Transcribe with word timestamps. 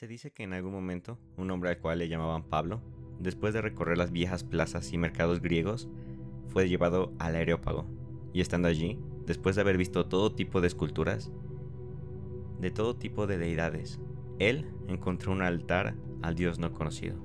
Se 0.00 0.06
dice 0.06 0.30
que 0.30 0.44
en 0.44 0.54
algún 0.54 0.72
momento 0.72 1.18
un 1.36 1.50
hombre 1.50 1.68
al 1.68 1.78
cual 1.78 1.98
le 1.98 2.08
llamaban 2.08 2.42
Pablo, 2.42 2.80
después 3.18 3.52
de 3.52 3.60
recorrer 3.60 3.98
las 3.98 4.12
viejas 4.12 4.44
plazas 4.44 4.94
y 4.94 4.96
mercados 4.96 5.42
griegos, 5.42 5.90
fue 6.48 6.70
llevado 6.70 7.12
al 7.18 7.36
Areópago, 7.36 7.84
y 8.32 8.40
estando 8.40 8.68
allí, 8.68 8.98
después 9.26 9.56
de 9.56 9.60
haber 9.60 9.76
visto 9.76 10.06
todo 10.06 10.34
tipo 10.34 10.62
de 10.62 10.68
esculturas, 10.68 11.30
de 12.60 12.70
todo 12.70 12.96
tipo 12.96 13.26
de 13.26 13.36
deidades, 13.36 14.00
él 14.38 14.70
encontró 14.88 15.32
un 15.32 15.42
altar 15.42 15.94
al 16.22 16.34
Dios 16.34 16.58
no 16.58 16.72
conocido. 16.72 17.22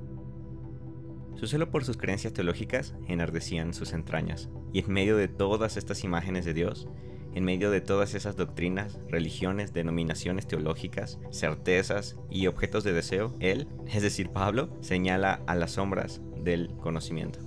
Su 1.36 1.48
celo 1.48 1.72
por 1.72 1.86
sus 1.86 1.96
creencias 1.96 2.34
teológicas 2.34 2.94
enardecían 3.08 3.74
sus 3.74 3.94
entrañas, 3.94 4.50
y 4.74 4.80
en 4.80 4.92
medio 4.92 5.16
de 5.16 5.30
todas 5.30 5.78
estas 5.78 6.04
imágenes 6.04 6.44
de 6.44 6.54
Dios, 6.54 6.90
en 7.36 7.44
medio 7.44 7.70
de 7.70 7.82
todas 7.82 8.16
esas 8.16 8.36
doctrinas, 8.36 8.98
religiones, 9.10 9.74
denominaciones 9.74 10.48
teológicas, 10.48 11.20
certezas 11.32 12.18
y 12.32 12.48
objetos 12.48 12.84
de 12.84 12.94
deseo, 12.94 13.36
él, 13.40 13.68
es 13.88 14.02
decir, 14.02 14.30
Pablo, 14.30 14.70
señala 14.82 15.42
a 15.46 15.56
las 15.56 15.72
sombras 15.72 16.22
del 16.44 16.70
conocimiento. 16.78 17.40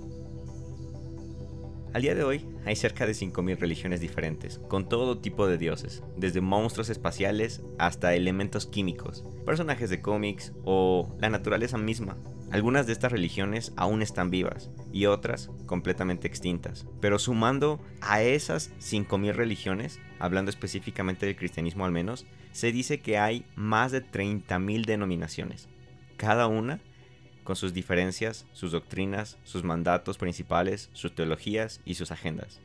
Al 1.91 2.03
día 2.03 2.13
de 2.13 2.23
hoy 2.23 2.45
hay 2.65 2.75
cerca 2.75 3.07
de 3.07 3.13
5.000 3.13 3.57
religiones 3.57 3.99
diferentes, 3.99 4.59
con 4.59 4.87
todo 4.87 5.17
tipo 5.17 5.47
de 5.47 5.57
dioses, 5.57 6.03
desde 6.15 6.39
monstruos 6.39 6.91
espaciales 6.91 7.63
hasta 7.79 8.13
elementos 8.13 8.67
químicos, 8.67 9.25
personajes 9.43 9.89
de 9.89 9.99
cómics 9.99 10.53
o 10.65 11.15
la 11.19 11.31
naturaleza 11.31 11.79
misma. 11.79 12.15
Algunas 12.51 12.87
de 12.87 12.93
estas 12.93 13.11
religiones 13.11 13.73
aún 13.75 14.01
están 14.01 14.31
vivas 14.31 14.71
y 14.91 15.05
otras 15.05 15.51
completamente 15.67 16.27
extintas, 16.27 16.87
pero 16.99 17.19
sumando 17.19 17.79
a 18.01 18.23
esas 18.23 18.71
5.000 18.79 19.33
religiones, 19.33 19.99
hablando 20.17 20.49
específicamente 20.49 21.27
del 21.27 21.35
cristianismo 21.35 21.85
al 21.85 21.91
menos, 21.91 22.25
se 22.51 22.71
dice 22.71 23.01
que 23.01 23.19
hay 23.19 23.45
más 23.55 23.91
de 23.91 24.03
30.000 24.03 24.85
denominaciones, 24.85 25.69
cada 26.17 26.47
una 26.47 26.81
con 27.43 27.55
sus 27.55 27.73
diferencias, 27.73 28.47
sus 28.53 28.71
doctrinas, 28.71 29.37
sus 29.43 29.63
mandatos 29.63 30.17
principales, 30.17 30.89
sus 30.93 31.13
teologías 31.13 31.81
y 31.85 31.95
sus 31.95 32.11
agendas. 32.11 32.59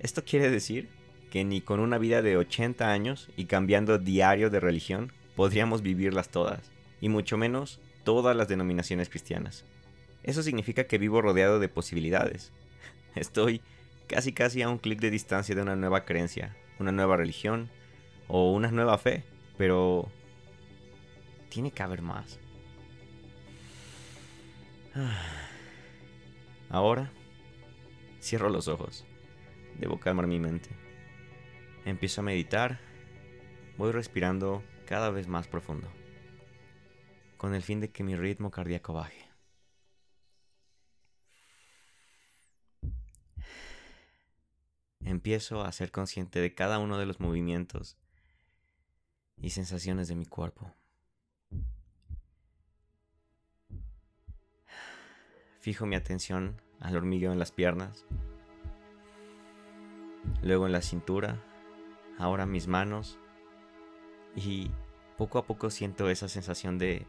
Esto 0.00 0.22
quiere 0.22 0.50
decir 0.50 0.90
que 1.30 1.44
ni 1.44 1.62
con 1.62 1.80
una 1.80 1.96
vida 1.96 2.20
de 2.20 2.36
80 2.36 2.90
años 2.90 3.30
y 3.36 3.46
cambiando 3.46 3.96
diario 3.96 4.50
de 4.50 4.60
religión 4.60 5.12
podríamos 5.34 5.80
vivirlas 5.80 6.28
todas, 6.28 6.70
y 7.00 7.08
mucho 7.08 7.38
menos 7.38 7.80
todas 8.04 8.36
las 8.36 8.48
denominaciones 8.48 9.08
cristianas. 9.08 9.64
Eso 10.22 10.42
significa 10.42 10.84
que 10.84 10.98
vivo 10.98 11.22
rodeado 11.22 11.58
de 11.58 11.68
posibilidades. 11.68 12.52
Estoy 13.14 13.62
casi 14.06 14.32
casi 14.32 14.62
a 14.62 14.68
un 14.68 14.78
clic 14.78 15.00
de 15.00 15.10
distancia 15.10 15.54
de 15.54 15.62
una 15.62 15.76
nueva 15.76 16.04
creencia, 16.04 16.56
una 16.78 16.92
nueva 16.92 17.16
religión 17.16 17.70
o 18.28 18.52
una 18.52 18.70
nueva 18.70 18.98
fe, 18.98 19.24
pero 19.56 20.08
tiene 21.48 21.70
que 21.70 21.82
haber 21.82 22.02
más. 22.02 22.38
Ahora 26.70 27.10
cierro 28.20 28.48
los 28.48 28.68
ojos. 28.68 29.04
Debo 29.78 29.98
calmar 29.98 30.26
mi 30.26 30.38
mente. 30.38 30.70
Empiezo 31.84 32.20
a 32.20 32.24
meditar. 32.24 32.80
Voy 33.78 33.92
respirando 33.92 34.62
cada 34.86 35.10
vez 35.10 35.26
más 35.26 35.48
profundo. 35.48 35.88
Con 37.40 37.54
el 37.54 37.62
fin 37.62 37.80
de 37.80 37.90
que 37.90 38.04
mi 38.04 38.16
ritmo 38.16 38.50
cardíaco 38.50 38.92
baje. 38.92 39.30
Empiezo 45.02 45.62
a 45.62 45.72
ser 45.72 45.90
consciente 45.90 46.38
de 46.42 46.54
cada 46.54 46.78
uno 46.78 46.98
de 46.98 47.06
los 47.06 47.18
movimientos 47.18 47.96
y 49.38 49.48
sensaciones 49.48 50.06
de 50.08 50.16
mi 50.16 50.26
cuerpo. 50.26 50.74
Fijo 55.60 55.86
mi 55.86 55.96
atención 55.96 56.60
al 56.78 56.94
hormigueo 56.94 57.32
en 57.32 57.38
las 57.38 57.52
piernas, 57.52 58.04
luego 60.42 60.66
en 60.66 60.72
la 60.72 60.82
cintura, 60.82 61.42
ahora 62.18 62.44
mis 62.44 62.66
manos 62.66 63.18
y 64.36 64.70
poco 65.16 65.38
a 65.38 65.46
poco 65.46 65.70
siento 65.70 66.10
esa 66.10 66.28
sensación 66.28 66.76
de 66.76 67.06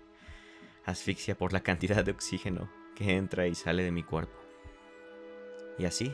asfixia 0.85 1.37
por 1.37 1.53
la 1.53 1.61
cantidad 1.61 2.03
de 2.03 2.11
oxígeno 2.11 2.69
que 2.95 3.15
entra 3.15 3.47
y 3.47 3.55
sale 3.55 3.83
de 3.83 3.91
mi 3.91 4.03
cuerpo. 4.03 4.37
Y 5.77 5.85
así, 5.85 6.13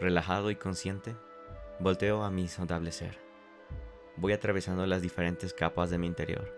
relajado 0.00 0.50
y 0.50 0.56
consciente, 0.56 1.16
volteo 1.80 2.22
a 2.22 2.30
mi 2.30 2.42
insondable 2.42 2.92
ser. 2.92 3.18
Voy 4.16 4.32
atravesando 4.32 4.86
las 4.86 5.02
diferentes 5.02 5.52
capas 5.52 5.90
de 5.90 5.98
mi 5.98 6.06
interior. 6.06 6.54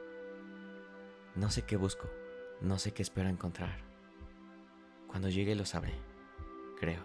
No 1.34 1.50
sé 1.50 1.62
qué 1.62 1.76
busco, 1.76 2.08
no 2.60 2.78
sé 2.78 2.92
qué 2.92 3.02
espero 3.02 3.28
encontrar. 3.28 3.78
Cuando 5.06 5.28
llegue 5.28 5.54
lo 5.54 5.64
sabré, 5.64 5.94
creo. 6.78 7.02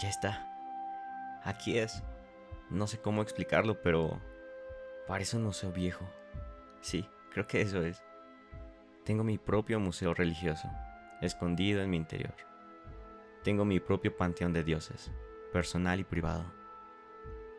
Ya 0.00 0.08
está. 0.08 0.46
Aquí 1.42 1.78
es. 1.78 2.02
No 2.70 2.86
sé 2.86 3.00
cómo 3.00 3.22
explicarlo, 3.22 3.82
pero 3.82 4.20
parece 5.08 5.38
un 5.38 5.44
museo 5.44 5.72
viejo. 5.72 6.08
Sí, 6.82 7.08
creo 7.32 7.46
que 7.46 7.62
eso 7.62 7.82
es. 7.82 8.04
Tengo 9.04 9.24
mi 9.24 9.38
propio 9.38 9.80
museo 9.80 10.12
religioso, 10.12 10.68
escondido 11.22 11.82
en 11.82 11.88
mi 11.90 11.96
interior. 11.96 12.34
Tengo 13.42 13.64
mi 13.64 13.80
propio 13.80 14.14
panteón 14.14 14.52
de 14.52 14.62
dioses, 14.62 15.10
personal 15.50 15.98
y 15.98 16.04
privado. 16.04 16.44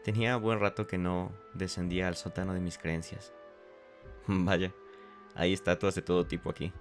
Tenía 0.03 0.37
buen 0.37 0.59
rato 0.59 0.85
que 0.85 0.99
no 0.99 1.31
descendía 1.55 2.07
al 2.07 2.15
sótano 2.15 2.53
de 2.53 2.59
mis 2.59 2.77
creencias. 2.77 3.33
Vaya, 4.27 4.71
hay 5.33 5.51
estatuas 5.51 5.95
de 5.95 6.03
todo 6.03 6.27
tipo 6.27 6.51
aquí. 6.51 6.71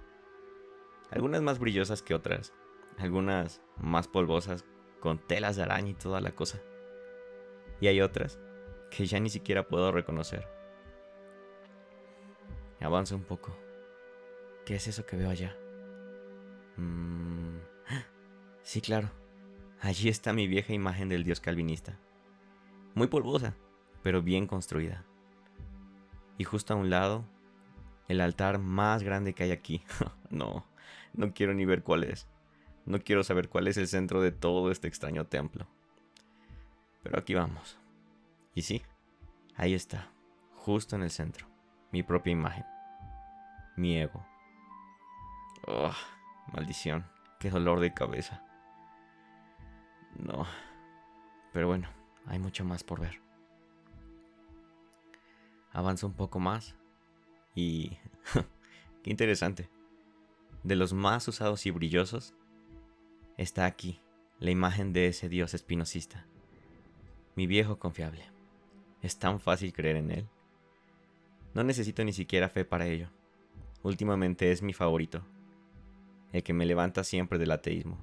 Algunas 1.09 1.41
más 1.41 1.57
brillosas 1.57 2.03
que 2.03 2.13
otras, 2.13 2.53
algunas 2.99 3.63
más 3.77 4.07
polvosas 4.07 4.65
con 4.99 5.17
telas 5.17 5.55
de 5.55 5.63
araña 5.63 5.89
y 5.89 5.95
toda 5.95 6.21
la 6.21 6.35
cosa. 6.35 6.61
Y 7.81 7.87
hay 7.87 8.01
otras 8.01 8.39
que 8.91 9.07
ya 9.07 9.19
ni 9.19 9.31
siquiera 9.31 9.67
puedo 9.67 9.91
reconocer. 9.91 10.58
Avanzo 12.81 13.15
un 13.15 13.23
poco. 13.23 13.55
¿Qué 14.65 14.75
es 14.75 14.87
eso 14.87 15.05
que 15.05 15.17
veo 15.17 15.29
allá? 15.29 15.55
Mm, 16.77 17.57
sí, 18.63 18.81
claro. 18.81 19.09
Allí 19.81 20.09
está 20.09 20.33
mi 20.33 20.47
vieja 20.47 20.73
imagen 20.73 21.09
del 21.09 21.23
dios 21.23 21.39
calvinista. 21.39 21.97
Muy 22.95 23.07
polvosa, 23.07 23.55
pero 24.03 24.21
bien 24.21 24.47
construida. 24.47 25.05
Y 26.37 26.43
justo 26.43 26.73
a 26.73 26.77
un 26.77 26.89
lado 26.89 27.25
el 28.07 28.21
altar 28.21 28.59
más 28.59 29.03
grande 29.03 29.33
que 29.33 29.43
hay 29.43 29.51
aquí. 29.51 29.83
no, 30.29 30.65
no 31.13 31.33
quiero 31.33 31.53
ni 31.53 31.65
ver 31.65 31.83
cuál 31.83 32.03
es. 32.03 32.27
No 32.85 32.99
quiero 32.99 33.23
saber 33.23 33.49
cuál 33.49 33.67
es 33.67 33.77
el 33.77 33.87
centro 33.87 34.21
de 34.21 34.31
todo 34.31 34.71
este 34.71 34.87
extraño 34.87 35.27
templo. 35.27 35.67
Pero 37.03 37.19
aquí 37.19 37.33
vamos. 37.33 37.77
Y 38.55 38.63
sí, 38.63 38.81
ahí 39.55 39.73
está, 39.73 40.11
justo 40.55 40.95
en 40.95 41.03
el 41.03 41.11
centro, 41.11 41.47
mi 41.91 42.03
propia 42.03 42.31
imagen. 42.31 42.65
Mi 43.75 43.97
ego. 43.97 44.25
Oh, 45.67 45.91
maldición, 46.53 47.05
qué 47.39 47.49
dolor 47.49 47.79
de 47.79 47.93
cabeza. 47.93 48.43
No. 50.15 50.45
Pero 51.53 51.67
bueno, 51.67 51.89
hay 52.25 52.39
mucho 52.39 52.65
más 52.65 52.83
por 52.83 52.99
ver. 53.01 53.21
Avanzo 55.71 56.07
un 56.07 56.13
poco 56.13 56.39
más 56.39 56.75
y... 57.55 57.97
qué 59.03 59.11
interesante. 59.11 59.69
De 60.63 60.75
los 60.75 60.93
más 60.93 61.27
usados 61.27 61.65
y 61.65 61.71
brillosos, 61.71 62.33
está 63.37 63.65
aquí 63.65 64.01
la 64.39 64.51
imagen 64.51 64.93
de 64.93 65.07
ese 65.07 65.29
dios 65.29 65.53
espinosista. 65.53 66.25
Mi 67.35 67.47
viejo 67.47 67.79
confiable. 67.79 68.25
Es 69.01 69.17
tan 69.17 69.39
fácil 69.39 69.71
creer 69.71 69.97
en 69.97 70.11
él. 70.11 70.29
No 71.53 71.63
necesito 71.63 72.03
ni 72.03 72.13
siquiera 72.13 72.49
fe 72.49 72.65
para 72.65 72.87
ello. 72.87 73.09
Últimamente 73.81 74.51
es 74.51 74.61
mi 74.61 74.73
favorito. 74.73 75.23
El 76.31 76.43
que 76.43 76.53
me 76.53 76.65
levanta 76.65 77.03
siempre 77.03 77.39
del 77.39 77.51
ateísmo. 77.51 77.97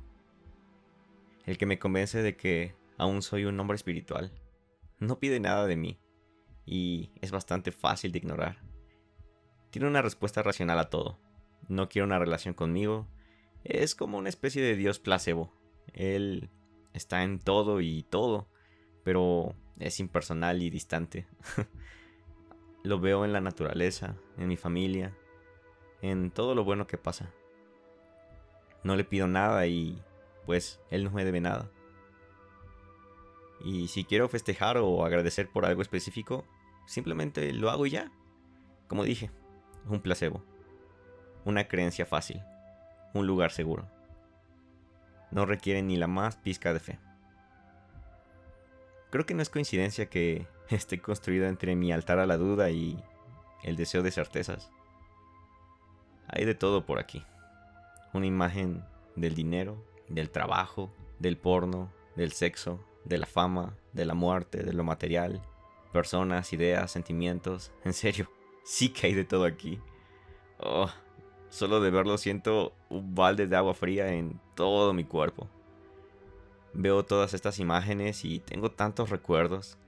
El 1.45 1.59
que 1.59 1.67
me 1.67 1.79
convence 1.79 2.23
de 2.23 2.37
que 2.37 2.75
aún 2.99 3.23
soy 3.23 3.45
un 3.45 3.59
hombre 3.61 3.77
espiritual. 3.77 4.33
No 4.99 5.19
pide 5.21 5.39
nada 5.39 5.67
de 5.67 5.77
mí. 5.77 5.99
Y 6.65 7.11
es 7.21 7.31
bastante 7.31 7.71
fácil 7.71 8.11
de 8.11 8.19
ignorar. 8.19 8.59
Tiene 9.71 9.87
una 9.87 10.03
respuesta 10.03 10.43
racional 10.43 10.79
a 10.79 10.91
todo. 10.91 11.19
No 11.69 11.89
quiere 11.89 12.07
una 12.07 12.19
relación 12.19 12.55
conmigo. 12.55 13.07
Es 13.63 13.95
como 13.95 14.19
una 14.19 14.29
especie 14.29 14.63
de 14.63 14.75
dios 14.75 14.99
placebo. 14.99 15.53
Él 15.93 16.51
está 16.93 17.23
en 17.23 17.39
todo 17.39 17.81
y 17.81 18.03
todo, 18.03 18.49
pero 19.05 19.55
es 19.79 20.01
impersonal 20.01 20.63
y 20.63 20.71
distante. 20.71 21.27
lo 22.87 23.01
veo 23.01 23.25
en 23.25 23.33
la 23.33 23.41
naturaleza, 23.41 24.15
en 24.39 24.47
mi 24.47 24.57
familia, 24.57 25.13
en 26.03 26.31
todo 26.31 26.55
lo 26.55 26.63
bueno 26.63 26.87
que 26.87 26.97
pasa. 26.97 27.33
No 28.85 28.95
le 28.95 29.03
pido 29.03 29.27
nada 29.27 29.67
y 29.67 30.01
pues 30.47 30.79
él 30.91 31.03
no 31.03 31.11
me 31.11 31.25
debe 31.25 31.41
nada. 31.41 31.69
Y 33.65 33.89
si 33.89 34.05
quiero 34.05 34.29
festejar 34.29 34.77
o 34.77 35.05
agradecer 35.05 35.49
por 35.49 35.67
algo 35.67 35.83
específico, 35.83 36.45
simplemente 36.87 37.53
lo 37.53 37.71
hago 37.71 37.87
y 37.87 37.91
ya. 37.91 38.13
Como 38.87 39.03
dije, 39.03 39.33
un 39.89 40.01
placebo. 40.01 40.45
Una 41.45 41.67
creencia 41.67 42.07
fácil. 42.07 42.41
Un 43.15 43.27
lugar 43.27 43.51
seguro. 43.51 43.89
No 45.33 45.45
requiere 45.45 45.83
ni 45.83 45.97
la 45.97 46.07
más 46.07 46.37
pizca 46.37 46.73
de 46.73 46.79
fe. 46.79 47.01
Creo 49.11 49.27
que 49.27 49.35
no 49.35 49.43
es 49.43 49.51
coincidencia 49.51 50.07
que 50.07 50.47
esté 50.71 51.01
construido 51.01 51.47
entre 51.47 51.77
mi 51.77 51.93
altar 51.93 52.19
a 52.19 52.27
la 52.27 52.37
duda 52.37 52.71
y 52.71 53.03
el 53.63 53.77
deseo 53.77 54.03
de 54.03 54.11
certezas. 54.11 54.71
Hay 56.29 56.45
de 56.45 56.55
todo 56.55 56.85
por 56.87 56.99
aquí. 56.99 57.23
Una 58.13 58.27
imagen 58.27 58.85
del 59.15 59.35
dinero, 59.35 59.85
del 60.09 60.31
trabajo, 60.31 60.93
del 61.19 61.37
porno, 61.37 61.93
del 62.17 62.33
sexo, 62.33 62.85
de 63.05 63.19
la 63.19 63.27
fama, 63.27 63.77
de 63.93 64.05
la 64.05 64.15
muerte, 64.15 64.63
de 64.63 64.73
lo 64.73 64.85
material, 64.85 65.43
personas, 65.93 66.53
ideas, 66.53 66.91
sentimientos. 66.91 67.73
En 67.85 67.93
serio, 67.93 68.31
sí 68.65 68.91
que 68.91 69.09
hay 69.09 69.15
de 69.15 69.25
todo 69.25 69.45
aquí. 69.45 69.81
Oh, 70.59 70.89
solo 71.49 71.81
de 71.81 71.91
verlo 71.91 72.19
siento 72.19 72.73
un 72.89 73.15
balde 73.15 73.47
de 73.47 73.57
agua 73.57 73.75
fría 73.75 74.13
en 74.13 74.41
todo 74.55 74.93
mi 74.93 75.05
cuerpo. 75.05 75.49
Veo 76.73 77.05
todas 77.05 77.33
estas 77.33 77.59
imágenes 77.59 78.25
y 78.25 78.41
tengo 78.41 78.71
tantos 78.71 79.09
recuerdos, 79.09 79.79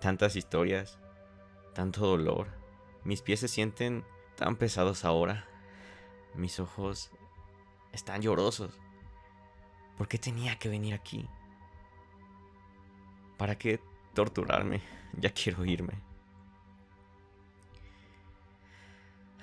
tantas 0.00 0.36
historias, 0.36 0.98
tanto 1.74 2.06
dolor. 2.06 2.48
Mis 3.04 3.22
pies 3.22 3.40
se 3.40 3.48
sienten 3.48 4.04
tan 4.36 4.56
pesados 4.56 5.04
ahora. 5.04 5.46
Mis 6.34 6.58
ojos 6.60 7.10
están 7.92 8.22
llorosos. 8.22 8.78
¿Por 9.96 10.08
qué 10.08 10.18
tenía 10.18 10.58
que 10.58 10.68
venir 10.68 10.94
aquí? 10.94 11.28
¿Para 13.36 13.56
qué 13.56 13.80
torturarme? 14.14 14.82
Ya 15.12 15.30
quiero 15.30 15.64
irme. 15.64 15.94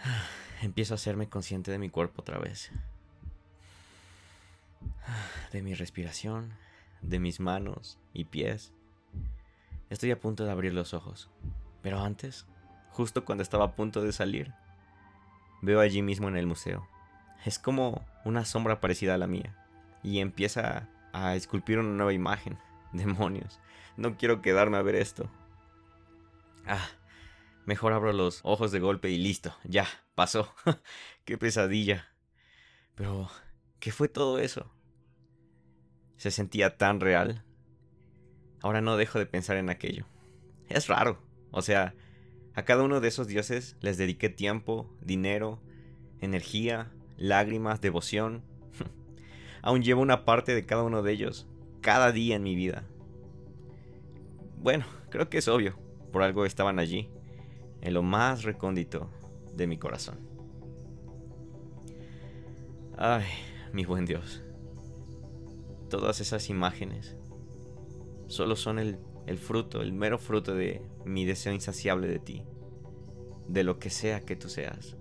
Empiezo 0.62 0.94
a 0.94 0.96
hacerme 0.96 1.28
consciente 1.28 1.72
de 1.72 1.78
mi 1.78 1.90
cuerpo 1.90 2.22
otra 2.22 2.40
vez. 2.40 2.72
De 5.52 5.62
mi 5.62 5.74
respiración, 5.74 6.54
de 7.02 7.20
mis 7.20 7.40
manos 7.40 8.00
y 8.14 8.26
pies. 8.26 8.74
Estoy 9.90 10.12
a 10.12 10.20
punto 10.20 10.44
de 10.44 10.52
abrir 10.52 10.74
los 10.74 10.94
ojos. 10.94 11.30
Pero 11.82 12.00
antes, 12.00 12.46
justo 12.90 13.24
cuando 13.24 13.42
estaba 13.42 13.66
a 13.66 13.76
punto 13.76 14.02
de 14.02 14.12
salir, 14.12 14.54
veo 15.62 15.80
allí 15.80 16.02
mismo 16.02 16.28
en 16.28 16.38
el 16.38 16.46
museo. 16.48 16.88
Es 17.46 17.60
como 17.60 18.06
una 18.26 18.44
sombra 18.46 18.82
parecida 18.82 19.14
a 19.14 19.18
la 19.18 19.28
mía. 19.28 19.56
Y 20.04 20.20
empieza 20.20 20.90
a 21.14 21.36
esculpir 21.36 21.80
una 21.80 21.90
nueva 21.90 22.14
imagen. 22.14 22.58
Demonios. 22.92 23.60
No 23.96 24.18
quiero 24.18 24.42
quedarme 24.42 24.78
a 24.78 24.82
ver 24.82 24.96
esto. 24.96 25.30
Ah, 26.66 26.88
mejor 27.66 27.94
abro 27.94 28.12
los 28.12 28.42
ojos 28.44 28.72
de 28.72 28.80
golpe 28.80 29.10
y 29.10 29.18
listo. 29.18 29.56
Ya, 29.64 29.88
pasó. 30.16 30.54
Qué 31.26 31.38
pesadilla. 31.38 32.08
Pero, 32.96 33.30
¿qué 33.80 33.92
fue 33.92 34.10
todo 34.10 34.40
eso? 34.40 34.72
Se 36.18 36.32
sentía 36.32 36.78
tan 36.78 37.00
real. 37.00 37.44
Ahora 38.62 38.82
no 38.82 38.98
dejo 38.98 39.20
de 39.20 39.26
pensar 39.26 39.58
en 39.58 39.70
aquello. 39.70 40.06
Es 40.70 40.88
raro. 40.88 41.20
O 41.52 41.62
sea, 41.62 41.94
a 42.54 42.64
cada 42.64 42.84
uno 42.84 43.00
de 43.00 43.08
esos 43.08 43.28
dioses 43.28 43.78
les 43.82 43.98
dediqué 43.98 44.30
tiempo, 44.30 44.90
dinero, 45.02 45.60
energía, 46.22 46.92
lágrimas, 47.18 47.82
devoción. 47.82 48.44
Aún 49.62 49.84
llevo 49.84 50.02
una 50.02 50.26
parte 50.26 50.56
de 50.56 50.66
cada 50.66 50.84
uno 50.84 51.04
de 51.04 51.12
ellos, 51.12 51.48
cada 51.82 52.12
día 52.12 52.36
en 52.36 52.44
mi 52.44 52.56
vida. 52.56 52.84
Bueno, 54.58 54.86
creo 55.10 55.30
que 55.30 55.38
es 55.38 55.48
obvio, 55.48 55.78
por 56.12 56.24
algo 56.24 56.46
estaban 56.46 56.80
allí, 56.80 57.10
en 57.82 57.94
lo 57.94 58.02
más 58.02 58.44
recóndito 58.44 59.10
de 59.54 59.68
mi 59.68 59.78
corazón. 59.78 60.20
Ay, 62.98 63.26
mi 63.72 63.86
buen 63.86 64.06
Dios. 64.06 64.42
Todas 65.90 66.20
esas 66.20 66.50
imágenes 66.50 67.16
solo 68.28 68.56
son 68.56 68.80
el, 68.80 69.00
el 69.26 69.38
fruto, 69.38 69.82
el 69.82 69.94
mero 69.94 70.18
fruto 70.18 70.56
de 70.56 70.82
mi 71.06 71.26
deseo 71.26 71.54
insaciable 71.54 72.08
de 72.08 72.20
ti, 72.20 72.44
de 73.48 73.64
lo 73.64 73.80
que 73.80 73.90
sea 73.90 74.22
que 74.22 74.36
tú 74.36 74.50
seas. 74.50 74.98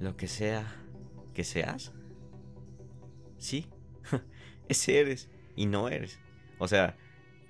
Lo 0.00 0.16
que 0.16 0.28
sea 0.28 0.84
que 1.34 1.44
seas. 1.44 1.92
Sí, 3.38 3.66
ese 4.68 5.00
eres 5.00 5.28
y 5.54 5.66
no 5.66 5.88
eres. 5.88 6.20
O 6.58 6.68
sea, 6.68 6.96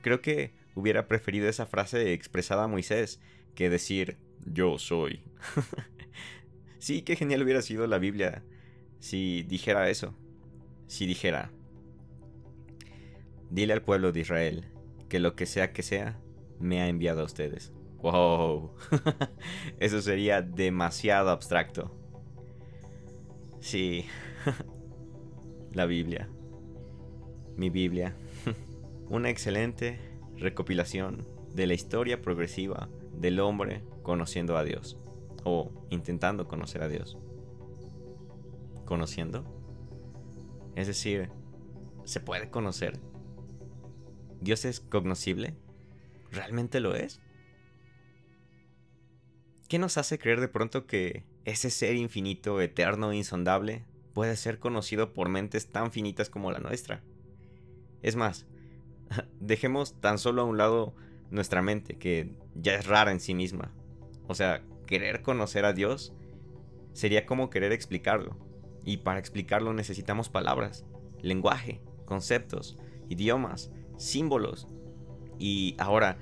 creo 0.02 0.20
que 0.20 0.54
hubiera 0.74 1.08
preferido 1.08 1.48
esa 1.48 1.66
frase 1.66 2.12
expresada 2.12 2.64
a 2.64 2.68
Moisés 2.68 3.20
que 3.54 3.70
decir 3.70 4.18
yo 4.44 4.78
soy. 4.78 5.22
sí, 6.78 7.02
qué 7.02 7.16
genial 7.16 7.42
hubiera 7.42 7.62
sido 7.62 7.86
la 7.86 7.98
Biblia 7.98 8.44
si 9.00 9.42
dijera 9.42 9.90
eso. 9.90 10.14
Si 10.86 11.06
dijera, 11.06 11.52
dile 13.50 13.72
al 13.72 13.82
pueblo 13.82 14.12
de 14.12 14.20
Israel 14.20 14.66
que 15.08 15.20
lo 15.20 15.36
que 15.36 15.46
sea 15.46 15.72
que 15.72 15.82
sea, 15.82 16.20
me 16.58 16.80
ha 16.80 16.88
enviado 16.88 17.20
a 17.20 17.24
ustedes. 17.24 17.72
Wow, 17.98 18.72
eso 19.80 20.00
sería 20.00 20.42
demasiado 20.42 21.30
abstracto. 21.30 21.94
Sí, 23.60 24.06
la 25.72 25.86
Biblia. 25.86 26.28
Mi 27.56 27.70
Biblia. 27.70 28.16
Una 29.08 29.30
excelente 29.30 29.98
recopilación 30.36 31.26
de 31.54 31.66
la 31.66 31.74
historia 31.74 32.20
progresiva 32.20 32.88
del 33.12 33.40
hombre 33.40 33.82
conociendo 34.02 34.56
a 34.56 34.64
Dios. 34.64 34.98
O 35.44 35.70
intentando 35.90 36.48
conocer 36.48 36.82
a 36.82 36.88
Dios. 36.88 37.18
¿Conociendo? 38.84 39.44
Es 40.74 40.86
decir, 40.86 41.30
¿se 42.04 42.20
puede 42.20 42.50
conocer? 42.50 43.00
¿Dios 44.40 44.64
es 44.64 44.80
cognoscible? 44.80 45.54
¿Realmente 46.30 46.80
lo 46.80 46.94
es? 46.94 47.20
¿Qué 49.68 49.78
nos 49.78 49.98
hace 49.98 50.18
creer 50.18 50.40
de 50.40 50.48
pronto 50.48 50.86
que 50.86 51.24
ese 51.46 51.70
ser 51.70 51.94
infinito, 51.94 52.60
eterno 52.60 53.12
e 53.12 53.16
insondable 53.16 53.84
puede 54.16 54.36
ser 54.36 54.58
conocido 54.58 55.12
por 55.12 55.28
mentes 55.28 55.68
tan 55.68 55.92
finitas 55.92 56.28
como 56.28 56.50
la 56.50 56.58
nuestra. 56.58 57.02
Es 58.02 58.16
más, 58.16 58.46
dejemos 59.40 60.00
tan 60.00 60.18
solo 60.18 60.42
a 60.42 60.44
un 60.46 60.58
lado 60.58 60.94
nuestra 61.30 61.62
mente, 61.62 61.98
que 61.98 62.34
ya 62.54 62.74
es 62.74 62.86
rara 62.86 63.12
en 63.12 63.20
sí 63.20 63.34
misma. 63.34 63.72
O 64.26 64.34
sea, 64.34 64.62
querer 64.86 65.22
conocer 65.22 65.64
a 65.64 65.72
Dios 65.72 66.14
sería 66.94 67.26
como 67.26 67.50
querer 67.50 67.72
explicarlo. 67.72 68.36
Y 68.84 68.98
para 68.98 69.20
explicarlo 69.20 69.72
necesitamos 69.72 70.30
palabras, 70.30 70.84
lenguaje, 71.20 71.80
conceptos, 72.06 72.78
idiomas, 73.08 73.70
símbolos. 73.96 74.68
Y 75.38 75.76
ahora, 75.78 76.18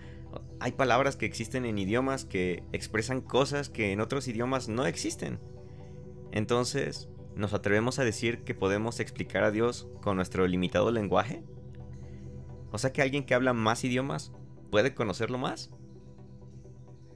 hay 0.61 0.73
palabras 0.73 1.17
que 1.17 1.27
existen 1.27 1.65
en 1.65 1.79
idiomas 1.79 2.25
que 2.25 2.63
expresan 2.73 3.21
cosas 3.21 3.69
que 3.69 3.93
en 3.93 4.01
otros 4.01 4.29
idiomas 4.29 4.69
no 4.69 4.87
existen. 4.87 5.39
Entonces, 6.33 7.09
¿nos 7.37 7.53
atrevemos 7.53 7.99
a 7.99 8.05
decir 8.05 8.45
que 8.45 8.55
podemos 8.55 9.01
explicar 9.01 9.45
a 9.45 9.51
Dios 9.51 9.89
con 10.01 10.17
nuestro 10.17 10.47
limitado 10.47 10.91
lenguaje? 10.91 11.45
O 12.73 12.79
sea 12.79 12.93
que 12.93 13.03
alguien 13.03 13.25
que 13.25 13.35
habla 13.35 13.53
más 13.53 13.85
idiomas 13.85 14.33
puede 14.71 14.95
conocerlo 14.95 15.39
más. 15.39 15.71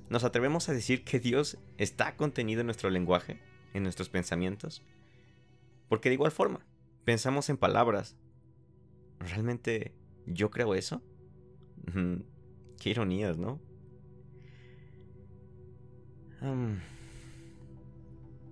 ¿Nos 0.09 0.25
atrevemos 0.25 0.69
a 0.69 0.73
decir 0.73 1.05
que 1.05 1.19
Dios 1.19 1.59
está 1.77 2.17
contenido 2.17 2.61
en 2.61 2.67
nuestro 2.67 2.91
lenguaje, 2.91 3.41
en 3.75 3.83
nuestros 3.83 4.09
pensamientos? 4.09 4.83
Porque 5.89 6.09
de 6.09 6.15
igual 6.15 6.31
forma, 6.31 6.65
pensamos 7.05 7.51
en 7.51 7.57
palabras. 7.57 8.17
¿Realmente 9.19 9.98
yo 10.33 10.51
creo 10.51 10.75
eso? 10.75 11.03
Qué 12.79 12.91
ironías, 12.91 13.39
¿no? 13.39 13.61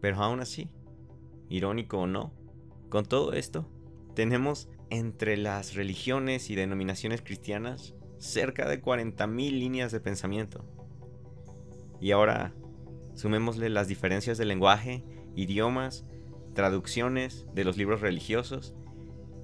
pero 0.01 0.23
aún 0.23 0.41
así, 0.41 0.69
irónico 1.49 1.99
o 1.99 2.07
no, 2.07 2.33
con 2.89 3.05
todo 3.05 3.33
esto, 3.33 3.69
tenemos 4.15 4.69
entre 4.91 5.37
las 5.37 5.75
religiones 5.75 6.51
y 6.51 6.55
denominaciones 6.55 7.23
cristianas 7.23 7.95
cerca 8.19 8.69
de 8.69 8.83
40.000 8.83 9.51
líneas 9.51 9.93
de 9.93 10.01
pensamiento. 10.01 10.65
Y 12.01 12.13
ahora, 12.13 12.55
sumémosle 13.15 13.69
las 13.69 13.89
diferencias 13.89 14.39
de 14.39 14.45
lenguaje, 14.45 15.05
idiomas, 15.35 16.05
traducciones 16.55 17.47
de 17.55 17.65
los 17.65 17.77
libros 17.77 18.01
religiosos, 18.01 18.75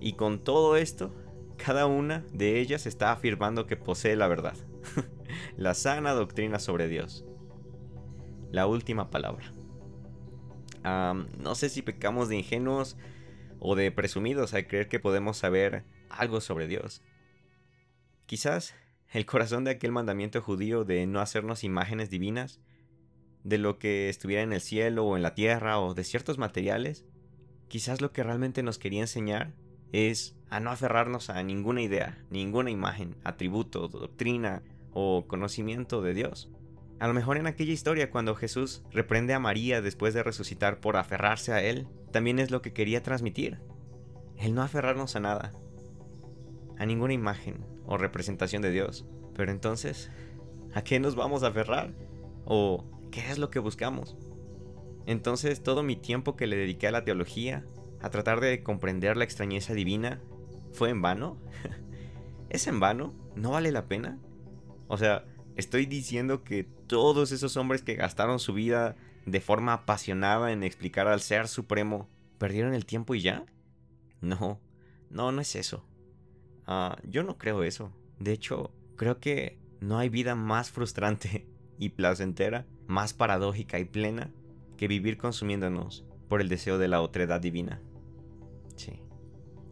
y 0.00 0.14
con 0.14 0.42
todo 0.42 0.76
esto, 0.76 1.14
cada 1.64 1.86
una 1.86 2.24
de 2.32 2.58
ellas 2.58 2.86
está 2.86 3.12
afirmando 3.12 3.66
que 3.68 3.76
posee 3.76 4.16
la 4.16 4.26
verdad. 4.26 4.56
la 5.56 5.74
sana 5.74 6.10
doctrina 6.10 6.58
sobre 6.58 6.88
Dios. 6.88 7.24
La 8.50 8.66
última 8.66 9.10
palabra. 9.10 9.52
no 10.82 11.54
sé 11.54 11.68
si 11.68 11.82
pecamos 11.82 12.28
de 12.28 12.36
ingenuos 12.36 12.96
o 13.60 13.76
de 13.76 13.92
presumidos 13.92 14.54
al 14.54 14.66
creer 14.66 14.88
que 14.88 14.98
podemos 14.98 15.36
saber 15.36 15.84
algo 16.10 16.40
sobre 16.40 16.66
Dios. 16.66 17.00
Quizás 18.26 18.74
el 19.12 19.24
corazón 19.24 19.62
de 19.62 19.70
aquel 19.70 19.92
mandamiento 19.92 20.42
judío 20.42 20.84
de 20.84 21.06
no 21.06 21.20
hacernos 21.20 21.62
imágenes 21.62 22.10
divinas, 22.10 22.60
de 23.44 23.58
lo 23.58 23.78
que 23.78 24.08
estuviera 24.08 24.42
en 24.42 24.52
el 24.52 24.60
cielo 24.60 25.04
o 25.04 25.16
en 25.16 25.22
la 25.22 25.34
tierra 25.34 25.78
o 25.78 25.94
de 25.94 26.02
ciertos 26.02 26.38
materiales, 26.38 27.04
quizás 27.68 28.00
lo 28.00 28.10
que 28.10 28.24
realmente 28.24 28.64
nos 28.64 28.78
quería 28.78 29.02
enseñar 29.02 29.54
es 29.92 30.36
a 30.52 30.60
no 30.60 30.70
aferrarnos 30.70 31.30
a 31.30 31.42
ninguna 31.42 31.80
idea, 31.80 32.18
ninguna 32.28 32.70
imagen, 32.70 33.16
atributo, 33.24 33.88
doctrina 33.88 34.62
o 34.92 35.24
conocimiento 35.26 36.02
de 36.02 36.12
Dios. 36.12 36.50
A 37.00 37.08
lo 37.08 37.14
mejor 37.14 37.38
en 37.38 37.46
aquella 37.46 37.72
historia 37.72 38.10
cuando 38.10 38.34
Jesús 38.34 38.82
reprende 38.90 39.32
a 39.32 39.38
María 39.38 39.80
después 39.80 40.12
de 40.12 40.22
resucitar 40.22 40.78
por 40.78 40.98
aferrarse 40.98 41.54
a 41.54 41.62
Él, 41.62 41.88
también 42.10 42.38
es 42.38 42.50
lo 42.50 42.60
que 42.60 42.74
quería 42.74 43.02
transmitir. 43.02 43.60
El 44.36 44.54
no 44.54 44.60
aferrarnos 44.60 45.16
a 45.16 45.20
nada, 45.20 45.52
a 46.76 46.84
ninguna 46.84 47.14
imagen 47.14 47.64
o 47.86 47.96
representación 47.96 48.60
de 48.60 48.72
Dios. 48.72 49.06
Pero 49.34 49.52
entonces, 49.52 50.10
¿a 50.74 50.84
qué 50.84 51.00
nos 51.00 51.16
vamos 51.16 51.44
a 51.44 51.48
aferrar? 51.48 51.94
¿O 52.44 52.84
qué 53.10 53.30
es 53.30 53.38
lo 53.38 53.48
que 53.48 53.58
buscamos? 53.58 54.18
Entonces 55.06 55.62
todo 55.62 55.82
mi 55.82 55.96
tiempo 55.96 56.36
que 56.36 56.46
le 56.46 56.56
dediqué 56.56 56.88
a 56.88 56.92
la 56.92 57.04
teología, 57.04 57.64
a 58.02 58.10
tratar 58.10 58.40
de 58.40 58.62
comprender 58.62 59.16
la 59.16 59.24
extrañeza 59.24 59.72
divina, 59.72 60.20
¿fue 60.72 60.90
en 60.90 61.02
vano? 61.02 61.38
¿Es 62.50 62.66
en 62.66 62.80
vano? 62.80 63.14
¿No 63.36 63.52
vale 63.52 63.72
la 63.72 63.86
pena? 63.86 64.18
O 64.88 64.98
sea, 64.98 65.24
estoy 65.56 65.86
diciendo 65.86 66.44
que 66.44 66.64
todos 66.64 67.32
esos 67.32 67.56
hombres 67.56 67.82
que 67.82 67.94
gastaron 67.94 68.38
su 68.38 68.52
vida 68.52 68.96
de 69.26 69.40
forma 69.40 69.72
apasionada 69.72 70.52
en 70.52 70.62
explicar 70.62 71.08
al 71.08 71.20
Ser 71.20 71.48
Supremo, 71.48 72.08
¿perdieron 72.38 72.74
el 72.74 72.86
tiempo 72.86 73.14
y 73.14 73.20
ya? 73.20 73.46
No, 74.20 74.60
no, 75.10 75.32
no 75.32 75.40
es 75.40 75.56
eso. 75.56 75.84
Ah, 76.66 76.96
yo 77.04 77.22
no 77.22 77.38
creo 77.38 77.62
eso. 77.62 77.92
De 78.18 78.32
hecho, 78.32 78.72
creo 78.96 79.18
que 79.18 79.58
no 79.80 79.98
hay 79.98 80.08
vida 80.08 80.34
más 80.34 80.70
frustrante 80.70 81.46
y 81.78 81.90
placentera, 81.90 82.66
más 82.86 83.14
paradójica 83.14 83.78
y 83.78 83.84
plena 83.84 84.30
que 84.76 84.88
vivir 84.88 85.16
consumiéndonos 85.16 86.04
por 86.28 86.40
el 86.40 86.48
deseo 86.48 86.78
de 86.78 86.88
la 86.88 87.00
otredad 87.00 87.40
divina. 87.40 87.80
Sí. 88.76 89.00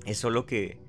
Es 0.04 0.19
solo 0.19 0.47
que 0.47 0.80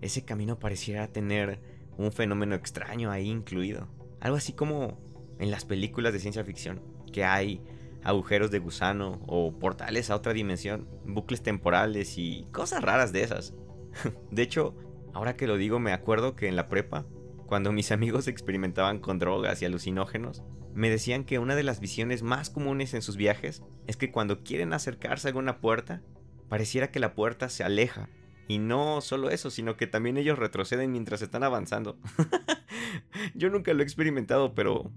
ese 0.00 0.24
camino 0.24 0.58
pareciera 0.58 1.08
tener 1.08 1.60
un 1.96 2.12
fenómeno 2.12 2.54
extraño 2.54 3.10
ahí 3.10 3.28
incluido. 3.28 3.88
Algo 4.20 4.36
así 4.36 4.52
como 4.52 4.98
en 5.38 5.50
las 5.50 5.64
películas 5.64 6.12
de 6.12 6.20
ciencia 6.20 6.44
ficción, 6.44 6.82
que 7.12 7.24
hay 7.24 7.62
agujeros 8.02 8.50
de 8.50 8.58
gusano 8.58 9.20
o 9.26 9.58
portales 9.58 10.10
a 10.10 10.16
otra 10.16 10.32
dimensión, 10.32 10.88
bucles 11.04 11.42
temporales 11.42 12.16
y 12.16 12.46
cosas 12.52 12.82
raras 12.82 13.12
de 13.12 13.22
esas. 13.22 13.54
de 14.30 14.42
hecho, 14.42 14.76
ahora 15.12 15.36
que 15.36 15.46
lo 15.46 15.56
digo 15.56 15.78
me 15.78 15.92
acuerdo 15.92 16.36
que 16.36 16.48
en 16.48 16.56
la 16.56 16.68
prepa, 16.68 17.06
cuando 17.46 17.72
mis 17.72 17.92
amigos 17.92 18.28
experimentaban 18.28 18.98
con 18.98 19.18
drogas 19.18 19.62
y 19.62 19.64
alucinógenos, 19.64 20.42
me 20.74 20.90
decían 20.90 21.24
que 21.24 21.38
una 21.38 21.56
de 21.56 21.62
las 21.62 21.80
visiones 21.80 22.22
más 22.22 22.50
comunes 22.50 22.94
en 22.94 23.02
sus 23.02 23.16
viajes 23.16 23.62
es 23.86 23.96
que 23.96 24.12
cuando 24.12 24.44
quieren 24.44 24.72
acercarse 24.72 25.26
a 25.26 25.30
alguna 25.30 25.60
puerta, 25.60 26.02
pareciera 26.48 26.90
que 26.90 27.00
la 27.00 27.14
puerta 27.14 27.48
se 27.48 27.64
aleja. 27.64 28.08
Y 28.48 28.58
no 28.58 29.02
solo 29.02 29.28
eso, 29.28 29.50
sino 29.50 29.76
que 29.76 29.86
también 29.86 30.16
ellos 30.16 30.38
retroceden 30.38 30.90
mientras 30.90 31.20
están 31.20 31.44
avanzando. 31.44 31.98
Yo 33.34 33.50
nunca 33.50 33.74
lo 33.74 33.82
he 33.82 33.84
experimentado, 33.84 34.54
pero 34.54 34.90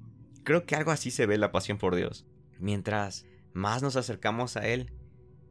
creo 0.43 0.65
que 0.65 0.75
algo 0.75 0.91
así 0.91 1.11
se 1.11 1.25
ve 1.25 1.37
la 1.37 1.51
pasión 1.51 1.77
por 1.77 1.95
Dios. 1.95 2.25
Mientras 2.59 3.25
más 3.53 3.83
nos 3.83 3.97
acercamos 3.97 4.55
a 4.55 4.65
Él, 4.67 4.93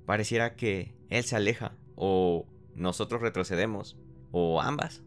pareciera 0.07 0.57
que 0.57 0.95
Él 1.11 1.25
se 1.25 1.37
aleja 1.37 1.77
o 1.95 2.47
nosotros 2.75 3.21
retrocedemos 3.21 3.99
o 4.33 4.63
ambas. 4.63 5.03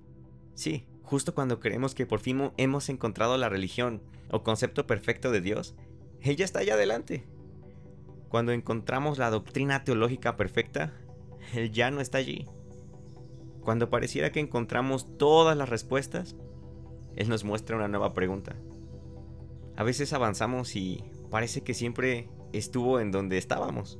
Sí, 0.54 0.86
justo 1.02 1.34
cuando 1.34 1.60
creemos 1.60 1.96
que 1.96 2.06
por 2.06 2.20
fin 2.20 2.52
hemos 2.58 2.90
encontrado 2.90 3.38
la 3.38 3.50
religión 3.50 4.04
o 4.30 4.44
concepto 4.44 4.86
perfecto 4.86 5.32
de 5.32 5.42
Dios, 5.42 5.76
Él 6.22 6.36
ya 6.36 6.46
está 6.46 6.60
allá 6.60 6.76
adelante. 6.76 7.26
Cuando 8.30 8.52
encontramos 8.52 9.18
la 9.18 9.32
doctrina 9.32 9.84
teológica 9.84 10.38
perfecta, 10.38 10.94
Él 11.56 11.72
ya 11.72 11.90
no 11.90 12.02
está 12.02 12.20
allí. 12.20 12.48
Cuando 13.64 13.90
pareciera 13.90 14.32
que 14.32 14.40
encontramos 14.40 15.18
todas 15.18 15.56
las 15.56 15.70
respuestas, 15.70 16.36
Él 17.16 17.30
nos 17.30 17.44
muestra 17.44 17.78
una 17.78 17.88
nueva 17.88 18.14
pregunta. 18.14 18.56
A 19.76 19.84
veces 19.84 20.14
avanzamos 20.14 20.76
y 20.76 21.04
parece 21.30 21.62
que 21.62 21.74
siempre 21.74 22.30
estuvo 22.52 23.00
en 23.00 23.12
donde 23.12 23.38
estábamos. 23.38 24.00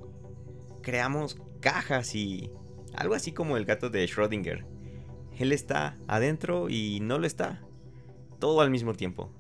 Creamos 0.82 1.40
cajas 1.62 2.14
y 2.14 2.52
algo 2.94 3.16
así 3.16 3.32
como 3.32 3.58
el 3.58 3.66
gato 3.66 3.90
de 3.90 4.06
Schrödinger. 4.06 4.66
Él 5.40 5.52
está 5.52 5.98
adentro 6.08 6.70
y 6.70 7.00
no 7.02 7.18
lo 7.18 7.26
está. 7.26 7.64
Todo 8.40 8.62
al 8.62 8.70
mismo 8.70 8.94
tiempo. 8.94 9.32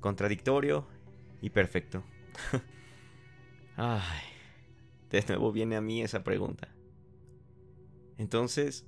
Contradictorio 0.00 0.86
y 1.40 1.50
perfecto. 1.50 2.02
Ay, 3.76 4.22
de 5.10 5.24
nuevo 5.28 5.52
viene 5.52 5.76
a 5.76 5.80
mí 5.80 6.02
esa 6.02 6.24
pregunta. 6.24 6.74
Entonces, 8.18 8.84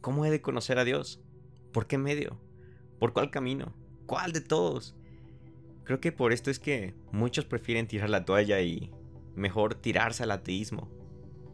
¿cómo 0.00 0.24
he 0.24 0.30
de 0.30 0.42
conocer 0.42 0.78
a 0.78 0.84
Dios? 0.84 1.20
¿Por 1.72 1.86
qué 1.86 1.98
medio? 1.98 2.40
¿Por 2.98 3.12
cuál 3.12 3.30
camino? 3.30 3.74
¿Cuál 4.06 4.32
de 4.32 4.40
todos? 4.40 4.96
Creo 5.84 6.00
que 6.00 6.12
por 6.12 6.32
esto 6.32 6.50
es 6.50 6.58
que 6.58 6.94
muchos 7.12 7.44
prefieren 7.44 7.86
tirar 7.86 8.10
la 8.10 8.24
toalla 8.24 8.60
y 8.60 8.90
mejor 9.34 9.74
tirarse 9.74 10.22
al 10.22 10.30
ateísmo. 10.30 10.88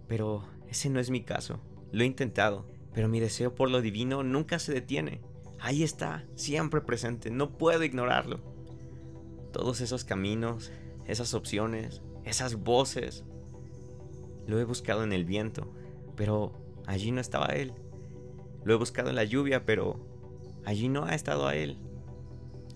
Pero 0.09 0.45
ese 0.69 0.91
no 0.91 1.01
es 1.01 1.11
mi 1.11 1.23
caso. 1.23 1.61
Lo 1.93 2.03
he 2.03 2.07
intentado, 2.07 2.67
pero 2.93 3.09
mi 3.09 3.21
deseo 3.21 3.55
por 3.55 3.71
lo 3.71 3.81
divino 3.81 4.23
nunca 4.23 4.59
se 4.59 4.73
detiene. 4.73 5.21
Ahí 5.61 5.83
está, 5.83 6.27
siempre 6.35 6.81
presente, 6.81 7.31
no 7.31 7.57
puedo 7.57 7.83
ignorarlo. 7.83 8.41
Todos 9.53 9.81
esos 9.81 10.05
caminos, 10.05 10.71
esas 11.07 11.33
opciones, 11.35 12.03
esas 12.25 12.57
voces, 12.57 13.25
lo 14.47 14.59
he 14.59 14.65
buscado 14.65 15.03
en 15.03 15.13
el 15.13 15.25
viento, 15.25 15.73
pero 16.15 16.53
allí 16.87 17.11
no 17.11 17.21
estaba 17.21 17.47
él. 17.47 17.73
Lo 18.67 18.75
he 18.75 18.77
buscado 18.77 19.11
en 19.11 19.15
la 19.15 19.23
lluvia, 19.23 19.65
pero 19.65 20.05
allí 20.65 20.89
no 20.89 21.05
ha 21.05 21.15
estado 21.15 21.47
a 21.47 21.55
él. 21.55 21.79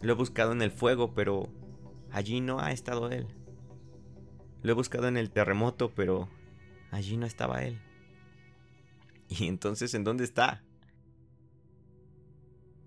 Lo 0.00 0.12
he 0.12 0.14
buscado 0.14 0.52
en 0.52 0.62
el 0.62 0.70
fuego, 0.70 1.14
pero 1.14 1.48
allí 2.12 2.40
no 2.40 2.60
ha 2.60 2.70
estado 2.70 3.10
él. 3.10 3.26
Lo 4.62 4.70
he 4.70 4.74
buscado 4.76 5.08
en 5.08 5.16
el 5.16 5.32
terremoto, 5.32 5.90
pero 5.92 6.28
allí 6.92 7.16
no 7.16 7.26
estaba 7.26 7.64
él. 7.64 7.80
¿Y 9.28 9.48
entonces 9.48 9.92
en 9.94 10.04
dónde 10.04 10.22
está? 10.22 10.62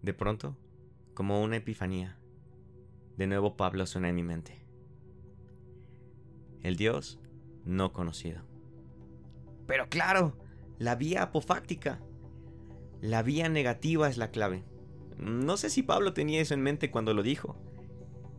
De 0.01 0.13
pronto, 0.13 0.55
como 1.13 1.43
una 1.43 1.57
epifanía, 1.57 2.17
de 3.17 3.27
nuevo 3.27 3.57
Pablo 3.57 3.85
suena 3.85 4.07
en 4.07 4.15
mi 4.15 4.23
mente. 4.23 4.65
El 6.61 6.77
Dios 6.77 7.19
no 7.65 7.91
conocido. 7.91 8.43
Pero 9.67 9.89
claro, 9.89 10.37
la 10.79 10.95
vía 10.95 11.23
apofáctica. 11.23 11.99
La 13.03 13.21
vía 13.21 13.49
negativa 13.49 14.07
es 14.07 14.15
la 14.15 14.31
clave. 14.31 14.63
No 15.17 15.57
sé 15.57 15.69
si 15.69 15.83
Pablo 15.83 16.13
tenía 16.13 16.39
eso 16.39 16.53
en 16.53 16.61
mente 16.61 16.89
cuando 16.89 17.13
lo 17.13 17.21
dijo, 17.21 17.57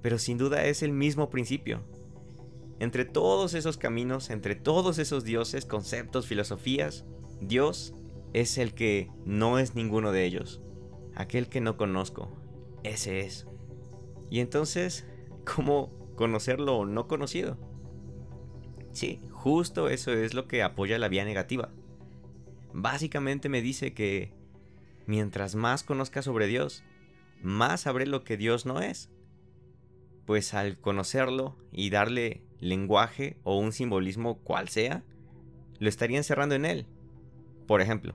pero 0.01 0.19
sin 0.19 0.39
duda 0.39 0.65
es 0.65 0.83
el 0.83 0.91
mismo 0.91 1.29
principio. 1.29 1.83
Entre 2.81 3.05
todos 3.05 3.53
esos 3.53 3.77
caminos, 3.77 4.31
entre 4.31 4.55
todos 4.55 4.99
esos 4.99 5.23
dioses, 5.23 5.67
conceptos, 5.67 6.27
filosofías, 6.27 7.05
Dios 7.43 7.95
es 8.33 8.57
el 8.57 8.73
que 8.73 9.11
no 9.27 9.59
es 9.59 9.75
ninguno 9.75 10.13
de 10.13 10.25
ellos. 10.25 10.63
Aquel 11.15 11.51
que 11.51 11.61
no 11.61 11.77
conozco, 11.77 12.35
ese 12.85 13.21
es. 13.21 13.47
Y 14.31 14.41
entonces, 14.41 15.07
¿cómo 15.45 15.93
conocerlo 16.17 16.87
no 16.87 17.07
conocido? 17.07 17.59
Sí, 18.93 19.21
justo 19.31 19.91
eso 19.91 20.11
es 20.11 20.33
lo 20.33 20.49
que 20.49 20.63
apoya 20.63 20.99
la 20.99 21.09
vía 21.09 21.27
negativa. 21.27 21.69
Básicamente 22.73 23.51
me 23.51 23.61
dice 23.61 23.93
que 23.93 24.33
mientras 25.07 25.55
más 25.55 25.83
conozca 25.83 26.23
sobre 26.23 26.47
Dios, 26.47 26.85
más 27.43 27.83
sabré 27.83 28.07
lo 28.07 28.25
que 28.25 28.37
Dios 28.37 28.67
no 28.67 28.81
es. 28.81 29.11
Pues 30.27 30.55
al 30.55 30.79
conocerlo 30.79 31.57
y 31.71 31.91
darle 31.91 32.43
lenguaje 32.59 33.37
o 33.43 33.59
un 33.59 33.73
simbolismo 33.73 34.39
cual 34.39 34.69
sea, 34.69 35.05
lo 35.79 35.89
estaría 35.89 36.17
encerrando 36.17 36.55
en 36.55 36.65
él. 36.65 36.87
Por 37.67 37.81
ejemplo, 37.81 38.15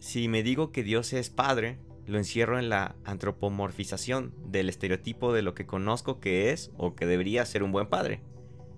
si 0.00 0.28
me 0.28 0.42
digo 0.42 0.72
que 0.72 0.82
Dios 0.82 1.12
es 1.12 1.30
Padre, 1.30 1.78
lo 2.06 2.18
encierro 2.18 2.58
en 2.58 2.68
la 2.68 2.96
antropomorfización 3.04 4.34
del 4.46 4.68
estereotipo 4.68 5.32
de 5.32 5.42
lo 5.42 5.54
que 5.54 5.66
conozco 5.66 6.18
que 6.18 6.50
es 6.50 6.72
o 6.76 6.96
que 6.96 7.06
debería 7.06 7.46
ser 7.46 7.62
un 7.62 7.70
buen 7.70 7.88
padre. 7.88 8.20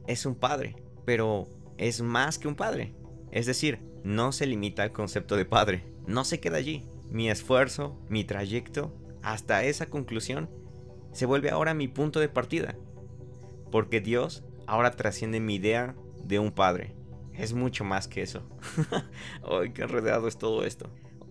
Es 0.07 0.27
un 0.27 0.35
padre, 0.35 0.77
pero 1.07 1.49
es 1.79 2.03
más 2.03 2.39
que 2.39 2.49
un 2.49 2.57
padre. 2.57 2.95
Es 3.31 3.47
decir, 3.47 3.79
no 4.05 4.33
se 4.33 4.47
limita 4.47 4.83
al 4.83 4.93
concepto 4.93 5.37
de 5.37 5.47
padre, 5.47 5.85
no 6.07 6.25
se 6.25 6.41
queda 6.41 6.59
allí 6.59 6.92
mi 7.13 7.29
esfuerzo, 7.29 8.01
mi 8.09 8.25
trayecto, 8.25 8.95
hasta 9.23 9.65
esa 9.65 9.87
conclusión, 9.87 10.51
se 11.13 11.27
vuelve 11.27 11.51
ahora 11.51 11.75
mi 11.75 11.87
punto 11.87 12.21
de 12.21 12.31
partida. 12.31 12.75
Porque 13.71 14.01
Dios 14.01 14.45
ahora 14.67 14.93
trasciende 14.93 15.39
mi 15.39 15.57
idea 15.57 15.95
de 16.25 16.39
un 16.39 16.53
padre. 16.53 16.97
Es 17.35 17.53
mucho 17.53 17.85
más 17.85 18.09
que 18.09 18.23
eso. 18.23 18.49
¡Ay, 19.43 19.73
qué 19.73 19.83
enredado 19.83 20.27
es 20.27 20.39
todo 20.39 20.65
esto! 20.65 20.91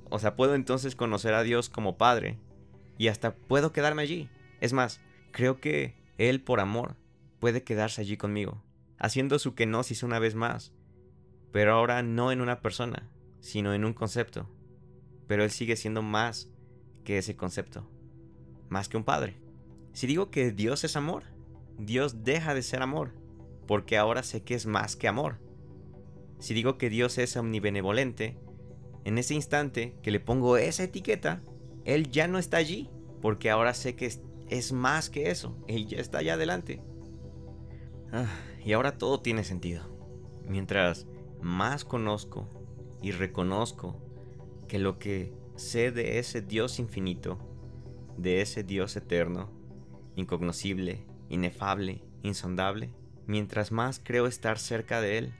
O 0.09 0.19
sea, 0.19 0.35
puedo 0.35 0.55
entonces 0.55 0.95
conocer 0.95 1.33
a 1.33 1.43
Dios 1.43 1.69
como 1.69 1.97
padre 1.97 2.39
y 2.97 3.07
hasta 3.07 3.35
puedo 3.35 3.71
quedarme 3.71 4.03
allí. 4.03 4.29
Es 4.59 4.73
más, 4.73 5.01
creo 5.31 5.59
que 5.59 5.95
Él 6.17 6.43
por 6.43 6.59
amor 6.59 6.95
puede 7.39 7.63
quedarse 7.63 8.01
allí 8.01 8.17
conmigo, 8.17 8.61
haciendo 8.99 9.39
su 9.39 9.55
kenosis 9.55 10.03
una 10.03 10.19
vez 10.19 10.35
más, 10.35 10.73
pero 11.51 11.73
ahora 11.73 12.03
no 12.03 12.31
en 12.31 12.41
una 12.41 12.61
persona, 12.61 13.09
sino 13.39 13.73
en 13.73 13.85
un 13.85 13.93
concepto. 13.93 14.47
Pero 15.31 15.45
Él 15.45 15.51
sigue 15.51 15.77
siendo 15.77 16.01
más 16.01 16.49
que 17.05 17.17
ese 17.17 17.37
concepto, 17.37 17.89
más 18.67 18.89
que 18.89 18.97
un 18.97 19.05
padre. 19.05 19.37
Si 19.93 20.05
digo 20.05 20.29
que 20.29 20.51
Dios 20.51 20.83
es 20.83 20.97
amor, 20.97 21.23
Dios 21.77 22.25
deja 22.25 22.53
de 22.53 22.61
ser 22.61 22.81
amor, 22.81 23.13
porque 23.65 23.97
ahora 23.97 24.23
sé 24.23 24.43
que 24.43 24.55
es 24.55 24.65
más 24.65 24.97
que 24.97 25.07
amor. 25.07 25.39
Si 26.39 26.53
digo 26.53 26.77
que 26.77 26.89
Dios 26.89 27.17
es 27.17 27.37
omnibenevolente, 27.37 28.41
en 29.05 29.17
ese 29.17 29.33
instante 29.33 29.95
que 30.03 30.11
le 30.11 30.19
pongo 30.19 30.57
esa 30.57 30.83
etiqueta, 30.83 31.41
Él 31.85 32.11
ya 32.11 32.27
no 32.27 32.37
está 32.37 32.57
allí, 32.57 32.89
porque 33.21 33.49
ahora 33.49 33.73
sé 33.73 33.95
que 33.95 34.11
es, 34.49 34.73
más 34.73 35.09
que 35.09 35.31
eso, 35.31 35.55
Él 35.69 35.87
ya 35.87 35.99
está 35.99 36.17
allá 36.17 36.33
adelante. 36.33 36.81
Ah, 38.11 38.27
y 38.65 38.73
ahora 38.73 38.97
todo 38.97 39.21
tiene 39.21 39.45
sentido. 39.45 39.97
Mientras 40.45 41.07
más 41.39 41.85
conozco 41.85 42.49
y 43.01 43.11
reconozco 43.11 44.10
que 44.71 44.79
lo 44.79 44.99
que 44.99 45.33
sé 45.57 45.91
de 45.91 46.17
ese 46.17 46.41
Dios 46.41 46.79
infinito, 46.79 47.37
de 48.17 48.39
ese 48.39 48.63
Dios 48.63 48.95
eterno, 48.95 49.51
incognoscible, 50.15 51.05
inefable, 51.27 52.05
insondable, 52.23 52.93
mientras 53.27 53.73
más 53.73 53.99
creo 54.01 54.27
estar 54.27 54.57
cerca 54.57 55.01
de 55.01 55.17
Él, 55.17 55.33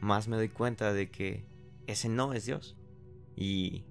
más 0.00 0.26
me 0.26 0.36
doy 0.36 0.48
cuenta 0.48 0.94
de 0.94 1.10
que 1.10 1.44
ese 1.86 2.08
no 2.08 2.32
es 2.32 2.46
Dios. 2.46 2.78
Y 3.36 3.84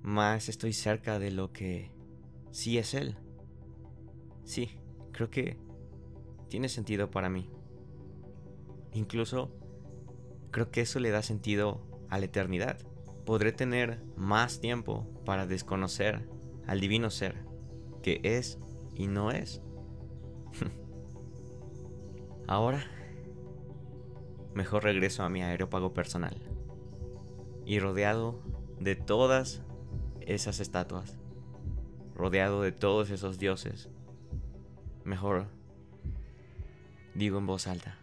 más 0.00 0.48
estoy 0.48 0.72
cerca 0.72 1.18
de 1.18 1.30
lo 1.30 1.52
que 1.52 1.90
sí 2.50 2.78
es 2.78 2.94
Él. 2.94 3.18
Sí, 4.44 4.70
creo 5.12 5.28
que 5.28 5.58
tiene 6.48 6.70
sentido 6.70 7.10
para 7.10 7.28
mí. 7.28 7.50
Incluso 8.94 9.54
creo 10.50 10.70
que 10.70 10.80
eso 10.80 11.00
le 11.00 11.10
da 11.10 11.22
sentido 11.22 12.06
a 12.08 12.18
la 12.18 12.24
eternidad. 12.24 12.78
Podré 13.28 13.52
tener 13.52 14.00
más 14.16 14.58
tiempo 14.58 15.06
para 15.26 15.46
desconocer 15.46 16.26
al 16.66 16.80
divino 16.80 17.10
ser, 17.10 17.44
que 18.02 18.22
es 18.22 18.58
y 18.94 19.06
no 19.06 19.32
es. 19.32 19.60
Ahora, 22.48 22.82
mejor 24.54 24.84
regreso 24.84 25.24
a 25.24 25.28
mi 25.28 25.42
aerópago 25.42 25.92
personal. 25.92 26.40
Y 27.66 27.80
rodeado 27.80 28.42
de 28.80 28.96
todas 28.96 29.62
esas 30.22 30.58
estatuas, 30.58 31.18
rodeado 32.14 32.62
de 32.62 32.72
todos 32.72 33.10
esos 33.10 33.38
dioses, 33.38 33.90
mejor 35.04 35.48
digo 37.14 37.36
en 37.36 37.44
voz 37.44 37.66
alta, 37.66 37.98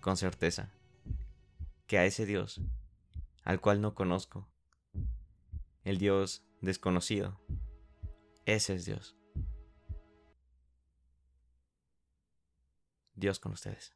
con 0.00 0.16
certeza, 0.16 0.70
que 1.88 1.98
a 1.98 2.04
ese 2.04 2.26
Dios, 2.26 2.60
al 3.44 3.60
cual 3.60 3.80
no 3.80 3.94
conozco, 3.94 4.48
el 5.84 5.98
Dios 5.98 6.44
desconocido, 6.60 7.40
ese 8.46 8.74
es 8.74 8.84
Dios. 8.84 9.16
Dios 13.14 13.38
con 13.38 13.52
ustedes. 13.52 13.94